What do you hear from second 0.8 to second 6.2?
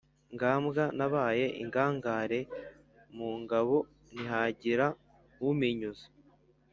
nabaye ingangare mu ngabo ntihagira umpinyuza,